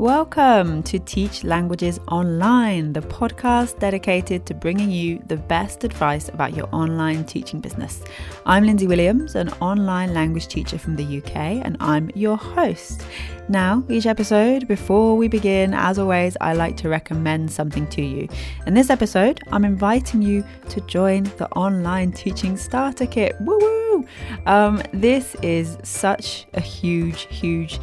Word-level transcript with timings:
Welcome 0.00 0.82
to 0.84 0.98
Teach 0.98 1.44
Languages 1.44 2.00
Online, 2.08 2.94
the 2.94 3.02
podcast 3.02 3.80
dedicated 3.80 4.46
to 4.46 4.54
bringing 4.54 4.90
you 4.90 5.22
the 5.26 5.36
best 5.36 5.84
advice 5.84 6.30
about 6.30 6.56
your 6.56 6.74
online 6.74 7.26
teaching 7.26 7.60
business. 7.60 8.02
I'm 8.46 8.64
Lindsay 8.64 8.86
Williams, 8.86 9.34
an 9.34 9.50
online 9.60 10.14
language 10.14 10.48
teacher 10.48 10.78
from 10.78 10.96
the 10.96 11.18
UK, 11.18 11.36
and 11.36 11.76
I'm 11.80 12.08
your 12.14 12.38
host. 12.38 13.04
Now, 13.50 13.84
each 13.90 14.06
episode, 14.06 14.66
before 14.66 15.18
we 15.18 15.28
begin, 15.28 15.74
as 15.74 15.98
always, 15.98 16.34
I 16.40 16.54
like 16.54 16.78
to 16.78 16.88
recommend 16.88 17.52
something 17.52 17.86
to 17.88 18.00
you. 18.00 18.26
In 18.66 18.72
this 18.72 18.88
episode, 18.88 19.42
I'm 19.52 19.66
inviting 19.66 20.22
you 20.22 20.46
to 20.70 20.80
join 20.86 21.24
the 21.36 21.48
online 21.50 22.12
teaching 22.12 22.56
starter 22.56 23.06
kit. 23.06 23.36
Woo 23.40 23.58
woo! 23.58 24.06
Um, 24.46 24.82
this 24.94 25.34
is 25.42 25.76
such 25.82 26.46
a 26.54 26.60
huge, 26.60 27.26
huge 27.28 27.78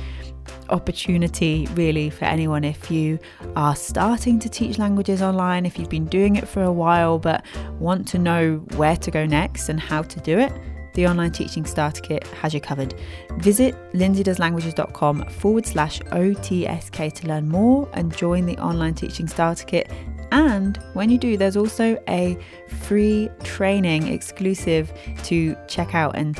opportunity 0.70 1.68
really 1.74 2.10
for 2.10 2.26
anyone 2.26 2.64
if 2.64 2.90
you 2.92 3.20
are 3.56 3.76
starting 3.76 4.40
to 4.40 4.50
teach 4.50 4.78
languages 4.78 5.22
online, 5.22 5.66
if 5.66 5.78
you've 5.78 5.90
been 5.90 6.06
doing 6.06 6.36
it 6.36 6.48
for 6.48 6.64
a 6.64 6.72
while 6.72 7.20
but 7.20 7.46
want 7.80 8.08
to 8.10 8.18
know 8.18 8.58
where 8.76 8.98
to 8.98 9.12
go 9.12 9.26
next 9.26 9.70
and 9.70 9.80
how 9.80 10.02
to 10.02 10.20
do 10.22 10.38
it. 10.40 10.52
The 10.94 11.06
online 11.06 11.32
teaching 11.32 11.64
starter 11.66 12.02
kit 12.02 12.26
has 12.42 12.56
you 12.56 12.60
covered. 12.60 12.96
Visit 13.38 13.76
lindsaydoeslanguages.com 13.94 15.26
forward 15.30 15.66
slash 15.66 16.00
OTSK 16.02 17.14
to 17.14 17.28
learn 17.28 17.48
more 17.48 17.88
and 17.94 18.16
join 18.18 18.48
the 18.48 18.58
online 18.58 18.96
teaching 18.96 19.28
starter 19.28 19.64
kit. 19.64 19.92
And 20.32 20.78
when 20.94 21.12
you 21.12 21.20
do, 21.20 21.38
there's 21.38 21.56
also 21.56 22.02
a 22.10 22.36
free 22.82 23.30
training 23.44 24.08
exclusive 24.08 24.92
to 25.26 25.56
check 25.68 25.94
out 25.94 26.16
and 26.16 26.36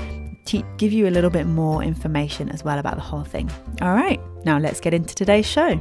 te- 0.48 0.66
give 0.78 0.94
you 0.94 1.08
a 1.08 1.12
little 1.12 1.30
bit 1.30 1.46
more 1.46 1.84
information 1.84 2.50
as 2.50 2.64
well 2.64 2.80
about 2.80 2.96
the 2.96 3.02
whole 3.02 3.24
thing. 3.24 3.50
All 3.82 3.94
right, 3.94 4.20
now 4.46 4.58
let's 4.58 4.80
get 4.80 4.94
into 4.94 5.14
today's 5.14 5.46
show. 5.46 5.80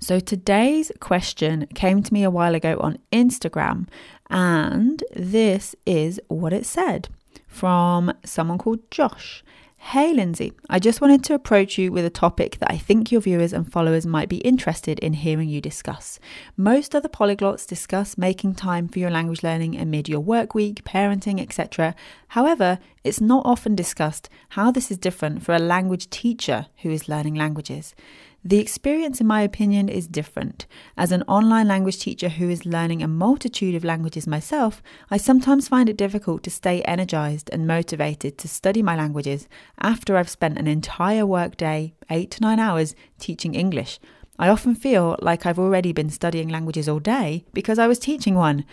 So 0.00 0.18
today's 0.18 0.90
question 0.98 1.68
came 1.74 2.02
to 2.02 2.12
me 2.12 2.24
a 2.24 2.30
while 2.30 2.56
ago 2.56 2.78
on 2.80 2.98
Instagram, 3.12 3.86
and 4.28 5.04
this 5.14 5.76
is 5.86 6.18
what 6.26 6.52
it 6.52 6.66
said 6.66 7.08
from 7.46 8.12
someone 8.24 8.58
called 8.58 8.90
Josh. 8.90 9.44
Hey 9.82 10.12
Lindsay, 10.12 10.52
I 10.68 10.78
just 10.78 11.00
wanted 11.00 11.24
to 11.24 11.34
approach 11.34 11.76
you 11.76 11.90
with 11.90 12.04
a 12.04 12.10
topic 12.10 12.58
that 12.58 12.70
I 12.70 12.76
think 12.76 13.10
your 13.10 13.22
viewers 13.22 13.52
and 13.52 13.72
followers 13.72 14.06
might 14.06 14.28
be 14.28 14.36
interested 14.36 15.00
in 15.00 15.14
hearing 15.14 15.48
you 15.48 15.60
discuss. 15.60 16.20
Most 16.56 16.94
other 16.94 17.08
polyglots 17.08 17.66
discuss 17.66 18.16
making 18.16 18.54
time 18.54 18.86
for 18.86 19.00
your 19.00 19.10
language 19.10 19.42
learning 19.42 19.76
amid 19.76 20.08
your 20.08 20.20
work 20.20 20.54
week, 20.54 20.84
parenting, 20.84 21.40
etc. 21.40 21.96
However, 22.28 22.78
it's 23.02 23.20
not 23.20 23.44
often 23.44 23.74
discussed 23.74 24.28
how 24.50 24.70
this 24.70 24.92
is 24.92 24.98
different 24.98 25.42
for 25.42 25.56
a 25.56 25.58
language 25.58 26.08
teacher 26.10 26.66
who 26.82 26.90
is 26.90 27.08
learning 27.08 27.34
languages. 27.34 27.94
The 28.42 28.58
experience, 28.58 29.20
in 29.20 29.26
my 29.26 29.42
opinion, 29.42 29.90
is 29.90 30.06
different. 30.06 30.66
As 30.96 31.12
an 31.12 31.22
online 31.24 31.68
language 31.68 31.98
teacher 31.98 32.30
who 32.30 32.48
is 32.48 32.64
learning 32.64 33.02
a 33.02 33.08
multitude 33.08 33.74
of 33.74 33.84
languages 33.84 34.26
myself, 34.26 34.82
I 35.10 35.18
sometimes 35.18 35.68
find 35.68 35.90
it 35.90 35.98
difficult 35.98 36.42
to 36.44 36.50
stay 36.50 36.80
energized 36.82 37.50
and 37.52 37.66
motivated 37.66 38.38
to 38.38 38.48
study 38.48 38.82
my 38.82 38.96
languages 38.96 39.46
after 39.78 40.16
I've 40.16 40.30
spent 40.30 40.58
an 40.58 40.66
entire 40.66 41.26
workday, 41.26 41.92
eight 42.08 42.30
to 42.30 42.40
nine 42.40 42.58
hours, 42.58 42.94
teaching 43.18 43.54
English. 43.54 44.00
I 44.38 44.48
often 44.48 44.74
feel 44.74 45.18
like 45.20 45.44
I've 45.44 45.58
already 45.58 45.92
been 45.92 46.08
studying 46.08 46.48
languages 46.48 46.88
all 46.88 46.98
day 46.98 47.44
because 47.52 47.78
I 47.78 47.88
was 47.88 47.98
teaching 47.98 48.36
one. 48.36 48.64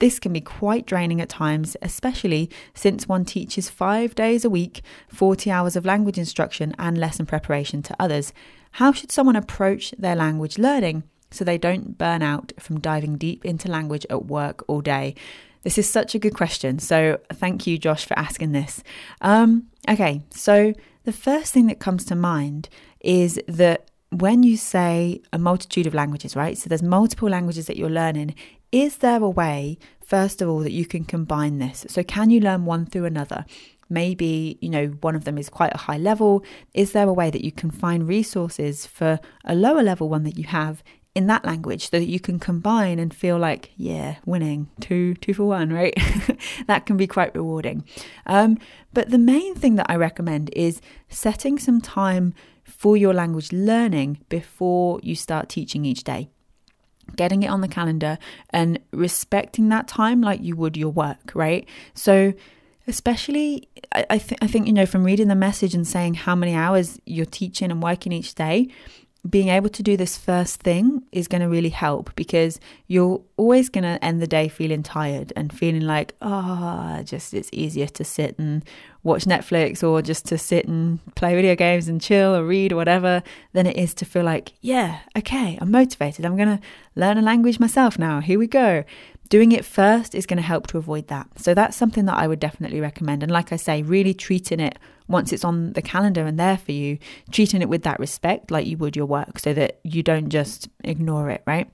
This 0.00 0.18
can 0.18 0.32
be 0.32 0.40
quite 0.40 0.86
draining 0.86 1.20
at 1.20 1.28
times, 1.28 1.76
especially 1.80 2.50
since 2.74 3.06
one 3.06 3.24
teaches 3.24 3.70
five 3.70 4.16
days 4.16 4.44
a 4.44 4.50
week, 4.50 4.82
40 5.06 5.52
hours 5.52 5.76
of 5.76 5.84
language 5.84 6.18
instruction 6.18 6.74
and 6.80 6.98
lesson 6.98 7.26
preparation 7.26 7.80
to 7.84 7.94
others. 8.00 8.32
How 8.74 8.90
should 8.90 9.12
someone 9.12 9.36
approach 9.36 9.92
their 9.92 10.16
language 10.16 10.58
learning 10.58 11.04
so 11.30 11.44
they 11.44 11.58
don't 11.58 11.96
burn 11.96 12.22
out 12.22 12.52
from 12.58 12.80
diving 12.80 13.16
deep 13.18 13.44
into 13.44 13.68
language 13.68 14.04
at 14.10 14.26
work 14.26 14.64
all 14.66 14.80
day? 14.80 15.14
This 15.62 15.78
is 15.78 15.88
such 15.88 16.16
a 16.16 16.18
good 16.18 16.34
question. 16.34 16.80
So, 16.80 17.20
thank 17.32 17.68
you, 17.68 17.78
Josh, 17.78 18.04
for 18.04 18.18
asking 18.18 18.50
this. 18.50 18.82
Um, 19.20 19.68
okay, 19.88 20.22
so 20.30 20.72
the 21.04 21.12
first 21.12 21.54
thing 21.54 21.68
that 21.68 21.78
comes 21.78 22.04
to 22.06 22.16
mind 22.16 22.68
is 22.98 23.40
that 23.46 23.92
when 24.10 24.42
you 24.42 24.56
say 24.56 25.22
a 25.32 25.38
multitude 25.38 25.86
of 25.86 25.94
languages, 25.94 26.34
right? 26.34 26.58
So, 26.58 26.68
there's 26.68 26.82
multiple 26.82 27.28
languages 27.28 27.66
that 27.66 27.76
you're 27.76 27.88
learning. 27.88 28.34
Is 28.72 28.96
there 28.96 29.22
a 29.22 29.30
way, 29.30 29.78
first 30.04 30.42
of 30.42 30.48
all, 30.48 30.58
that 30.58 30.72
you 30.72 30.84
can 30.84 31.04
combine 31.04 31.58
this? 31.58 31.86
So, 31.88 32.02
can 32.02 32.28
you 32.30 32.40
learn 32.40 32.64
one 32.64 32.86
through 32.86 33.04
another? 33.04 33.46
Maybe 33.88 34.58
you 34.60 34.70
know 34.70 34.86
one 35.00 35.14
of 35.14 35.24
them 35.24 35.38
is 35.38 35.48
quite 35.48 35.74
a 35.74 35.78
high 35.78 35.98
level. 35.98 36.44
Is 36.72 36.92
there 36.92 37.08
a 37.08 37.12
way 37.12 37.30
that 37.30 37.44
you 37.44 37.52
can 37.52 37.70
find 37.70 38.08
resources 38.08 38.86
for 38.86 39.20
a 39.44 39.54
lower 39.54 39.82
level 39.82 40.08
one 40.08 40.24
that 40.24 40.38
you 40.38 40.44
have 40.44 40.82
in 41.14 41.28
that 41.28 41.44
language 41.44 41.90
so 41.90 41.98
that 41.98 42.08
you 42.08 42.18
can 42.18 42.38
combine 42.40 42.98
and 42.98 43.14
feel 43.14 43.38
like 43.38 43.70
yeah 43.76 44.16
winning 44.26 44.68
two 44.80 45.14
two 45.14 45.34
for 45.34 45.44
one 45.44 45.72
right? 45.72 45.94
That 46.66 46.86
can 46.86 46.96
be 46.96 47.06
quite 47.06 47.34
rewarding. 47.34 47.84
Um, 48.26 48.58
but 48.92 49.10
the 49.10 49.18
main 49.18 49.54
thing 49.54 49.76
that 49.76 49.86
i 49.88 49.96
recommend 49.96 50.50
is 50.54 50.80
setting 51.08 51.58
some 51.58 51.80
time 51.80 52.34
for 52.64 52.96
your 52.96 53.14
language 53.14 53.52
learning 53.52 54.18
before 54.28 55.00
you 55.02 55.14
start 55.14 55.48
teaching 55.48 55.84
each 55.84 56.04
day. 56.04 56.28
Getting 57.16 57.42
it 57.42 57.48
on 57.48 57.60
the 57.60 57.68
calendar 57.68 58.18
and 58.50 58.80
respecting 58.92 59.68
that 59.68 59.86
time 59.86 60.20
like 60.20 60.42
you 60.42 60.56
would 60.56 60.76
your 60.76 60.90
work 60.90 61.32
right? 61.34 61.68
So 61.94 62.32
especially 62.86 63.68
I, 63.92 64.06
I, 64.10 64.18
th- 64.18 64.38
I 64.42 64.46
think 64.46 64.66
you 64.66 64.72
know 64.72 64.86
from 64.86 65.04
reading 65.04 65.28
the 65.28 65.34
message 65.34 65.74
and 65.74 65.86
saying 65.86 66.14
how 66.14 66.34
many 66.34 66.54
hours 66.54 67.00
you're 67.06 67.26
teaching 67.26 67.70
and 67.70 67.82
working 67.82 68.12
each 68.12 68.34
day 68.34 68.68
being 69.28 69.48
able 69.48 69.70
to 69.70 69.82
do 69.82 69.96
this 69.96 70.18
first 70.18 70.60
thing 70.60 71.02
is 71.10 71.28
going 71.28 71.40
to 71.40 71.48
really 71.48 71.70
help 71.70 72.14
because 72.14 72.60
you're 72.88 73.22
always 73.38 73.70
going 73.70 73.84
to 73.84 74.02
end 74.04 74.20
the 74.20 74.26
day 74.26 74.48
feeling 74.48 74.82
tired 74.82 75.32
and 75.34 75.50
feeling 75.50 75.80
like 75.80 76.14
ah 76.20 76.98
oh, 76.98 77.02
just 77.02 77.32
it's 77.32 77.48
easier 77.50 77.86
to 77.86 78.04
sit 78.04 78.38
and 78.38 78.62
watch 79.02 79.24
Netflix 79.24 79.82
or 79.82 80.02
just 80.02 80.26
to 80.26 80.36
sit 80.36 80.68
and 80.68 80.98
play 81.14 81.34
video 81.34 81.54
games 81.54 81.88
and 81.88 82.02
chill 82.02 82.34
or 82.34 82.44
read 82.44 82.72
or 82.72 82.76
whatever 82.76 83.22
than 83.54 83.66
it 83.66 83.76
is 83.78 83.94
to 83.94 84.04
feel 84.04 84.24
like 84.24 84.52
yeah 84.60 85.00
okay 85.16 85.58
I'm 85.58 85.70
motivated. 85.70 86.26
I'm 86.26 86.36
going 86.36 86.58
to 86.58 86.60
learn 86.94 87.16
a 87.16 87.22
language 87.22 87.58
myself 87.58 87.98
now. 87.98 88.20
Here 88.20 88.38
we 88.38 88.46
go 88.46 88.84
Doing 89.34 89.50
it 89.50 89.64
first 89.64 90.14
is 90.14 90.26
going 90.26 90.36
to 90.36 90.44
help 90.44 90.68
to 90.68 90.78
avoid 90.78 91.08
that. 91.08 91.26
So 91.40 91.54
that's 91.54 91.76
something 91.76 92.04
that 92.04 92.16
I 92.16 92.28
would 92.28 92.38
definitely 92.38 92.80
recommend. 92.80 93.24
And 93.24 93.32
like 93.32 93.52
I 93.52 93.56
say, 93.56 93.82
really 93.82 94.14
treating 94.14 94.60
it 94.60 94.78
once 95.08 95.32
it's 95.32 95.44
on 95.44 95.72
the 95.72 95.82
calendar 95.82 96.24
and 96.24 96.38
there 96.38 96.56
for 96.56 96.70
you, 96.70 96.98
treating 97.32 97.60
it 97.60 97.68
with 97.68 97.82
that 97.82 97.98
respect 97.98 98.52
like 98.52 98.64
you 98.64 98.76
would 98.76 98.94
your 98.94 99.06
work 99.06 99.40
so 99.40 99.52
that 99.52 99.80
you 99.82 100.04
don't 100.04 100.28
just 100.28 100.68
ignore 100.84 101.30
it, 101.30 101.42
right? 101.48 101.68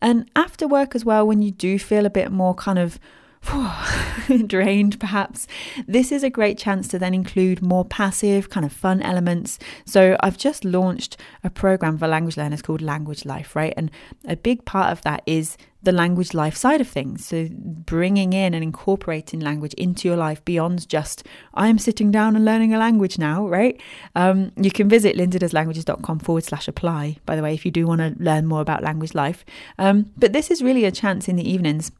And 0.00 0.30
after 0.34 0.66
work 0.66 0.94
as 0.94 1.04
well, 1.04 1.26
when 1.26 1.42
you 1.42 1.50
do 1.50 1.78
feel 1.78 2.06
a 2.06 2.10
bit 2.10 2.32
more 2.32 2.54
kind 2.54 2.78
of 2.78 2.98
drained 4.46 5.00
perhaps, 5.00 5.46
this 5.86 6.12
is 6.12 6.22
a 6.22 6.30
great 6.30 6.56
chance 6.56 6.86
to 6.88 6.98
then 6.98 7.12
include 7.12 7.60
more 7.60 7.84
passive, 7.84 8.50
kind 8.50 8.64
of 8.64 8.72
fun 8.72 9.02
elements. 9.02 9.58
So, 9.84 10.16
I've 10.20 10.38
just 10.38 10.64
launched 10.64 11.16
a 11.42 11.50
program 11.50 11.98
for 11.98 12.06
language 12.06 12.36
learners 12.36 12.62
called 12.62 12.82
Language 12.82 13.24
Life, 13.24 13.56
right? 13.56 13.74
And 13.76 13.90
a 14.24 14.36
big 14.36 14.64
part 14.64 14.92
of 14.92 15.02
that 15.02 15.22
is 15.26 15.56
the 15.82 15.90
language 15.90 16.32
life 16.32 16.56
side 16.56 16.80
of 16.80 16.86
things. 16.86 17.26
So, 17.26 17.48
bringing 17.50 18.32
in 18.32 18.54
and 18.54 18.62
incorporating 18.62 19.40
language 19.40 19.74
into 19.74 20.06
your 20.06 20.16
life 20.16 20.44
beyond 20.44 20.88
just, 20.88 21.26
I'm 21.54 21.78
sitting 21.78 22.12
down 22.12 22.36
and 22.36 22.44
learning 22.44 22.72
a 22.72 22.78
language 22.78 23.18
now, 23.18 23.48
right? 23.48 23.80
Um, 24.14 24.52
you 24.56 24.70
can 24.70 24.88
visit 24.88 25.16
lindsaydoeslanguages.com 25.16 26.20
forward 26.20 26.44
slash 26.44 26.68
apply, 26.68 27.16
by 27.26 27.34
the 27.34 27.42
way, 27.42 27.54
if 27.54 27.64
you 27.64 27.72
do 27.72 27.88
want 27.88 28.00
to 28.00 28.14
learn 28.22 28.46
more 28.46 28.60
about 28.60 28.84
language 28.84 29.14
life. 29.14 29.44
Um, 29.78 30.12
but 30.16 30.32
this 30.32 30.50
is 30.50 30.62
really 30.62 30.84
a 30.84 30.92
chance 30.92 31.28
in 31.28 31.34
the 31.34 31.50
evenings 31.50 31.90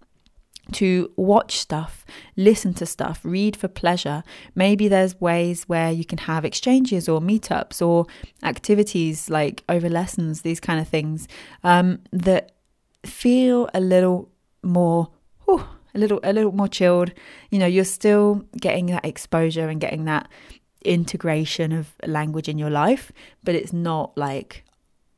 to 0.70 1.10
watch 1.16 1.58
stuff, 1.58 2.04
listen 2.36 2.72
to 2.74 2.86
stuff, 2.86 3.20
read 3.24 3.56
for 3.56 3.68
pleasure. 3.68 4.22
Maybe 4.54 4.88
there's 4.88 5.20
ways 5.20 5.64
where 5.64 5.90
you 5.90 6.04
can 6.04 6.18
have 6.18 6.44
exchanges 6.44 7.08
or 7.08 7.20
meetups 7.20 7.84
or 7.84 8.06
activities 8.42 9.28
like 9.28 9.64
over 9.68 9.88
lessons, 9.88 10.42
these 10.42 10.60
kind 10.60 10.80
of 10.80 10.86
things 10.86 11.26
um, 11.64 11.98
that 12.12 12.52
feel 13.04 13.68
a 13.74 13.80
little 13.80 14.30
more, 14.62 15.10
whew, 15.44 15.64
a 15.94 15.98
little, 15.98 16.20
a 16.22 16.32
little 16.32 16.52
more 16.52 16.68
chilled. 16.68 17.12
You 17.50 17.58
know, 17.58 17.66
you're 17.66 17.84
still 17.84 18.44
getting 18.60 18.86
that 18.86 19.04
exposure 19.04 19.68
and 19.68 19.80
getting 19.80 20.04
that 20.04 20.28
integration 20.84 21.72
of 21.72 21.92
language 22.06 22.48
in 22.48 22.58
your 22.58 22.70
life, 22.70 23.12
but 23.42 23.54
it's 23.54 23.72
not 23.72 24.16
like 24.16 24.64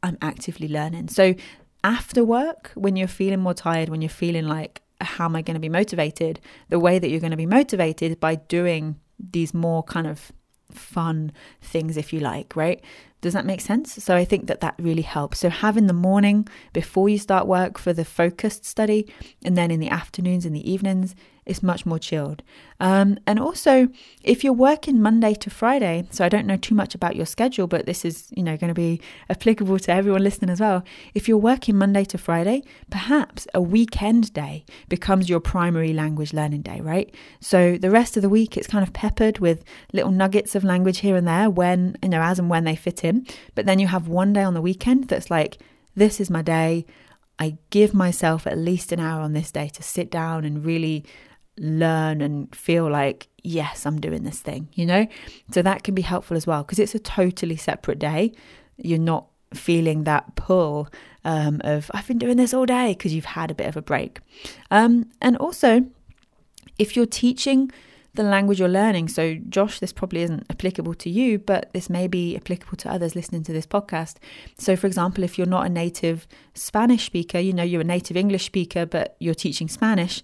I'm 0.02 0.18
actively 0.20 0.68
learning. 0.68 1.08
So 1.08 1.34
after 1.82 2.24
work, 2.24 2.70
when 2.74 2.96
you're 2.96 3.08
feeling 3.08 3.40
more 3.40 3.54
tired, 3.54 3.90
when 3.90 4.00
you're 4.02 4.08
feeling 4.08 4.46
like 4.46 4.80
how 5.04 5.26
am 5.26 5.36
I 5.36 5.42
going 5.42 5.54
to 5.54 5.60
be 5.60 5.68
motivated? 5.68 6.40
The 6.68 6.78
way 6.78 6.98
that 6.98 7.08
you're 7.08 7.20
going 7.20 7.30
to 7.30 7.36
be 7.36 7.46
motivated 7.46 8.18
by 8.20 8.36
doing 8.36 8.96
these 9.18 9.54
more 9.54 9.82
kind 9.82 10.06
of 10.06 10.32
fun 10.70 11.32
things, 11.62 11.96
if 11.96 12.12
you 12.12 12.20
like, 12.20 12.56
right? 12.56 12.82
Does 13.24 13.32
that 13.32 13.46
make 13.46 13.62
sense? 13.62 14.04
So 14.04 14.14
I 14.14 14.26
think 14.26 14.48
that 14.48 14.60
that 14.60 14.74
really 14.78 15.00
helps. 15.00 15.38
So 15.38 15.48
have 15.48 15.78
in 15.78 15.86
the 15.86 15.94
morning 15.94 16.46
before 16.74 17.08
you 17.08 17.16
start 17.16 17.46
work 17.46 17.78
for 17.78 17.94
the 17.94 18.04
focused 18.04 18.66
study, 18.66 19.10
and 19.42 19.56
then 19.56 19.70
in 19.70 19.80
the 19.80 19.88
afternoons 19.88 20.44
and 20.44 20.54
the 20.54 20.70
evenings, 20.70 21.14
it's 21.46 21.62
much 21.62 21.84
more 21.84 21.98
chilled. 21.98 22.42
Um, 22.80 23.18
and 23.26 23.38
also, 23.38 23.88
if 24.22 24.42
you're 24.42 24.52
working 24.52 25.00
Monday 25.00 25.34
to 25.34 25.50
Friday, 25.50 26.06
so 26.10 26.24
I 26.24 26.28
don't 26.28 26.46
know 26.46 26.56
too 26.56 26.74
much 26.74 26.94
about 26.94 27.16
your 27.16 27.26
schedule, 27.26 27.66
but 27.66 27.86
this 27.86 28.04
is 28.04 28.28
you 28.36 28.42
know 28.42 28.56
going 28.56 28.68
to 28.68 28.74
be 28.74 29.00
applicable 29.30 29.78
to 29.78 29.92
everyone 29.92 30.22
listening 30.22 30.50
as 30.50 30.60
well. 30.60 30.82
If 31.14 31.28
you're 31.28 31.38
working 31.38 31.76
Monday 31.76 32.04
to 32.06 32.18
Friday, 32.18 32.62
perhaps 32.90 33.46
a 33.54 33.60
weekend 33.60 34.32
day 34.32 34.64
becomes 34.88 35.28
your 35.28 35.40
primary 35.40 35.92
language 35.92 36.32
learning 36.32 36.62
day, 36.62 36.80
right? 36.80 37.14
So 37.40 37.76
the 37.78 37.90
rest 37.90 38.16
of 38.16 38.22
the 38.22 38.28
week 38.28 38.56
it's 38.56 38.66
kind 38.66 38.82
of 38.82 38.92
peppered 38.92 39.38
with 39.38 39.64
little 39.92 40.12
nuggets 40.12 40.54
of 40.54 40.64
language 40.64 40.98
here 40.98 41.16
and 41.16 41.28
there 41.28 41.48
when 41.50 41.96
you 42.02 42.08
know 42.08 42.22
as 42.22 42.38
and 42.38 42.50
when 42.50 42.64
they 42.64 42.76
fit 42.76 43.04
in. 43.04 43.13
But 43.54 43.66
then 43.66 43.78
you 43.78 43.86
have 43.88 44.08
one 44.08 44.32
day 44.32 44.42
on 44.42 44.54
the 44.54 44.62
weekend 44.62 45.08
that's 45.08 45.30
like 45.30 45.58
this 45.94 46.20
is 46.20 46.30
my 46.30 46.42
day. 46.42 46.86
I 47.38 47.56
give 47.70 47.94
myself 47.94 48.46
at 48.46 48.58
least 48.58 48.92
an 48.92 49.00
hour 49.00 49.20
on 49.20 49.32
this 49.32 49.50
day 49.50 49.68
to 49.68 49.82
sit 49.82 50.10
down 50.10 50.44
and 50.44 50.64
really 50.64 51.04
learn 51.58 52.20
and 52.20 52.54
feel 52.54 52.90
like, 52.90 53.28
yes, 53.42 53.86
I'm 53.86 54.00
doing 54.00 54.24
this 54.24 54.40
thing, 54.40 54.68
you 54.74 54.86
know? 54.86 55.06
So 55.52 55.62
that 55.62 55.82
can 55.82 55.94
be 55.94 56.02
helpful 56.02 56.36
as 56.36 56.46
well 56.46 56.62
because 56.62 56.78
it's 56.78 56.94
a 56.94 57.00
totally 57.00 57.56
separate 57.56 57.98
day. 57.98 58.32
You're 58.76 58.98
not 58.98 59.26
feeling 59.52 60.04
that 60.04 60.34
pull 60.34 60.88
um, 61.24 61.60
of, 61.64 61.90
I've 61.94 62.06
been 62.08 62.18
doing 62.18 62.36
this 62.36 62.52
all 62.52 62.66
day 62.66 62.92
because 62.92 63.14
you've 63.14 63.24
had 63.24 63.50
a 63.50 63.54
bit 63.54 63.66
of 63.66 63.76
a 63.76 63.82
break. 63.82 64.20
Um, 64.70 65.10
and 65.20 65.36
also, 65.36 65.86
if 66.78 66.96
you're 66.96 67.06
teaching 67.06 67.70
the 68.14 68.22
language 68.22 68.60
you're 68.60 68.68
learning, 68.68 69.08
so 69.08 69.34
Josh, 69.48 69.80
this 69.80 69.92
probably 69.92 70.22
isn't 70.22 70.46
applicable 70.48 70.94
to 70.94 71.10
you, 71.10 71.38
but 71.38 71.72
this 71.72 71.90
may 71.90 72.06
be 72.06 72.36
applicable 72.36 72.76
to 72.78 72.90
others 72.90 73.16
listening 73.16 73.42
to 73.44 73.52
this 73.52 73.66
podcast. 73.66 74.16
So, 74.56 74.76
for 74.76 74.86
example, 74.86 75.24
if 75.24 75.36
you're 75.36 75.46
not 75.46 75.66
a 75.66 75.68
native 75.68 76.26
Spanish 76.54 77.06
speaker, 77.06 77.38
you 77.38 77.52
know, 77.52 77.64
you're 77.64 77.80
a 77.80 77.84
native 77.84 78.16
English 78.16 78.44
speaker, 78.44 78.86
but 78.86 79.16
you're 79.18 79.34
teaching 79.34 79.68
Spanish, 79.68 80.22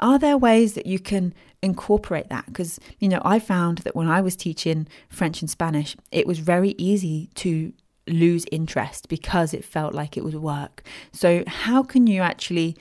are 0.00 0.18
there 0.18 0.36
ways 0.36 0.74
that 0.74 0.86
you 0.86 0.98
can 0.98 1.32
incorporate 1.62 2.28
that? 2.28 2.46
Because, 2.46 2.80
you 2.98 3.08
know, 3.08 3.22
I 3.24 3.38
found 3.38 3.78
that 3.78 3.94
when 3.94 4.08
I 4.08 4.20
was 4.20 4.36
teaching 4.36 4.88
French 5.08 5.40
and 5.40 5.50
Spanish, 5.50 5.96
it 6.10 6.26
was 6.26 6.40
very 6.40 6.74
easy 6.76 7.30
to 7.36 7.72
lose 8.08 8.46
interest 8.50 9.08
because 9.08 9.54
it 9.54 9.64
felt 9.64 9.94
like 9.94 10.16
it 10.16 10.24
was 10.24 10.34
work. 10.34 10.82
So, 11.12 11.44
how 11.46 11.82
can 11.84 12.06
you 12.08 12.22
actually 12.22 12.76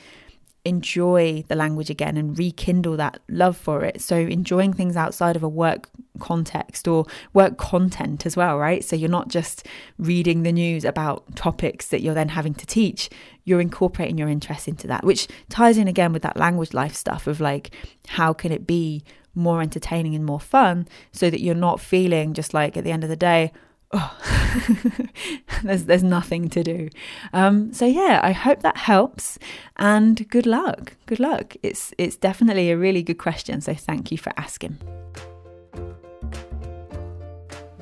enjoy 0.67 1.43
the 1.47 1.55
language 1.55 1.89
again 1.89 2.17
and 2.17 2.37
rekindle 2.37 2.97
that 2.97 3.19
love 3.29 3.57
for 3.57 3.83
it. 3.83 4.01
So, 4.01 4.15
enjoying 4.17 4.73
things 4.73 4.95
outside 4.95 5.35
of 5.35 5.43
a 5.43 5.49
work 5.49 5.89
context 6.19 6.87
or 6.87 7.05
work 7.33 7.57
content 7.57 8.25
as 8.25 8.35
well, 8.35 8.57
right? 8.57 8.83
So, 8.83 8.95
you're 8.95 9.09
not 9.09 9.29
just 9.29 9.65
reading 9.97 10.43
the 10.43 10.51
news 10.51 10.85
about 10.85 11.35
topics 11.35 11.87
that 11.87 12.01
you're 12.01 12.13
then 12.13 12.29
having 12.29 12.53
to 12.55 12.65
teach, 12.65 13.09
you're 13.45 13.61
incorporating 13.61 14.17
your 14.17 14.29
interest 14.29 14.67
into 14.67 14.87
that, 14.87 15.03
which 15.03 15.27
ties 15.49 15.77
in 15.77 15.87
again 15.87 16.13
with 16.13 16.21
that 16.23 16.37
language 16.37 16.73
life 16.73 16.93
stuff 16.93 17.27
of 17.27 17.39
like, 17.39 17.71
how 18.07 18.33
can 18.33 18.51
it 18.51 18.67
be 18.67 19.03
more 19.33 19.61
entertaining 19.61 20.15
and 20.15 20.25
more 20.25 20.39
fun 20.39 20.87
so 21.11 21.29
that 21.29 21.41
you're 21.41 21.55
not 21.55 21.79
feeling 21.79 22.33
just 22.33 22.53
like 22.53 22.75
at 22.75 22.83
the 22.83 22.91
end 22.91 23.03
of 23.03 23.09
the 23.09 23.15
day, 23.15 23.51
oh, 23.91 24.17
there's 25.63 25.85
there's 25.85 26.03
nothing 26.03 26.49
to 26.49 26.63
do. 26.63 26.89
Um, 27.33 27.73
so 27.73 27.85
yeah, 27.85 28.19
I 28.23 28.31
hope 28.31 28.61
that 28.61 28.77
helps, 28.77 29.37
and 29.77 30.27
good 30.29 30.45
luck. 30.45 30.95
Good 31.05 31.19
luck. 31.19 31.55
It's 31.63 31.93
it's 31.97 32.15
definitely 32.15 32.71
a 32.71 32.77
really 32.77 33.03
good 33.03 33.17
question. 33.17 33.61
So 33.61 33.73
thank 33.73 34.11
you 34.11 34.17
for 34.17 34.33
asking. 34.37 34.77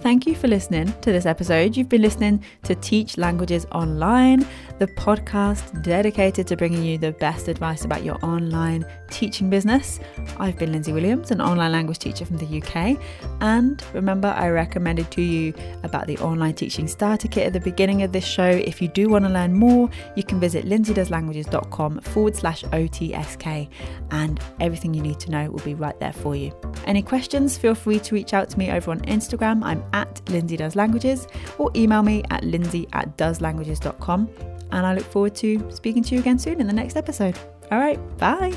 Thank 0.06 0.28
you 0.28 0.36
for 0.36 0.48
listening 0.48 0.94
to 1.02 1.12
this 1.12 1.26
episode. 1.26 1.76
You've 1.76 1.90
been 1.90 2.04
listening 2.04 2.44
to 2.62 2.76
Teach 2.76 3.18
Languages 3.18 3.66
Online, 3.72 4.46
the 4.78 4.86
podcast 4.86 5.82
dedicated 5.82 6.46
to 6.46 6.56
bringing 6.56 6.84
you 6.84 7.00
the 7.00 7.14
best 7.14 7.48
advice 7.48 7.86
about 7.86 8.04
your 8.04 8.24
online 8.24 8.86
teaching 9.10 9.50
business. 9.50 10.00
I've 10.38 10.60
been 10.60 10.72
Lindsay 10.72 10.94
Williams, 10.94 11.32
an 11.32 11.42
online 11.42 11.72
language 11.72 11.98
teacher 11.98 12.24
from 12.24 12.38
the 12.38 12.62
UK. 12.62 13.00
And 13.42 13.84
remember, 13.94 14.28
I 14.28 14.50
recommended 14.50 15.10
to 15.10 15.24
you 15.24 15.56
about 15.82 16.06
the 16.06 16.20
online 16.20 16.54
teaching 16.54 16.88
starter 16.88 17.28
kit 17.28 17.48
at 17.48 17.54
the 17.54 17.60
beginning 17.60 18.04
of 18.04 18.12
this 18.12 18.26
show. 18.26 18.48
If 18.48 18.84
you 18.84 18.90
do 18.90 19.10
want 19.10 19.26
to 19.26 19.32
learn 19.32 19.54
more, 19.54 19.90
you 20.16 20.22
can 20.22 20.40
visit 20.40 20.66
lindsaydoeslanguages.com 20.66 22.02
forward 22.02 22.36
slash 22.36 22.64
OTSK, 22.66 23.68
and 24.12 24.40
everything 24.60 24.94
you 24.94 25.02
need 25.02 25.20
to 25.22 25.32
know 25.32 25.50
will 25.50 25.64
be 25.64 25.74
right 25.74 26.00
there 26.00 26.14
for 26.14 26.36
you. 26.36 26.56
Any 26.86 27.02
questions, 27.02 27.58
feel 27.58 27.74
free 27.74 27.98
to 28.02 28.14
reach 28.14 28.36
out 28.36 28.52
to 28.52 28.60
me 28.60 28.70
over 28.70 28.92
on 28.92 29.00
Instagram. 29.02 29.64
I'm 29.64 29.84
at 29.96 30.22
Lindsay 30.30 30.58
Does 30.58 30.76
Languages 30.76 31.28
or 31.58 31.72
email 31.76 32.04
me 32.04 32.24
at 32.30 32.44
lindsay 32.44 32.88
at 32.94 33.18
doeslanguages.com. 33.18 34.30
And 34.72 34.86
I 34.86 34.94
look 34.94 35.06
forward 35.06 35.36
to 35.36 35.72
speaking 35.72 36.04
to 36.04 36.16
you 36.16 36.22
again 36.22 36.38
soon 36.38 36.60
in 36.60 36.68
the 36.68 36.74
next 36.74 36.98
episode. 36.98 37.38
All 37.72 37.80
right, 37.80 38.00
bye. 38.18 38.54